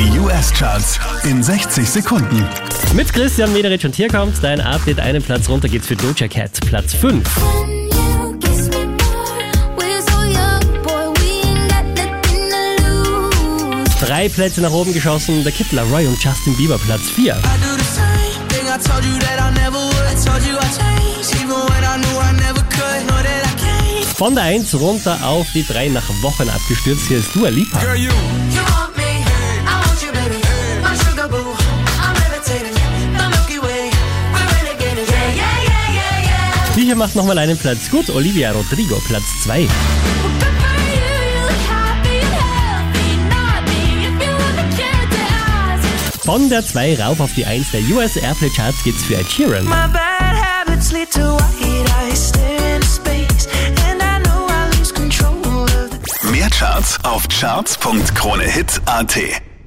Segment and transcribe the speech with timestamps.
[0.00, 2.42] Die US-Charts in 60 Sekunden.
[2.94, 4.98] Mit Christian Mederich und hier kommt dein Update.
[4.98, 7.22] Einen Platz runter geht's für Doja Cat, Platz 5.
[14.00, 17.36] Drei Plätze nach oben geschossen, der Kid Roy und Justin Bieber, Platz 4.
[24.16, 27.08] Von der 1 runter auf die 3 nach Wochen abgestürzt.
[27.08, 27.80] Hier ist Dua Lipa.
[27.80, 28.49] Die
[36.90, 38.10] hier macht nochmal einen Platz gut.
[38.10, 39.68] Olivia Rodrigo, Platz 2.
[46.24, 49.66] Von der 2 rauf auf die 1 der US Airplay Charts geht's für Ed Sheeran.
[56.32, 59.49] Mehr Charts auf charts.kronehit.at